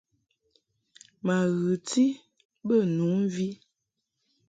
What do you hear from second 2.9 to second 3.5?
nu mvi.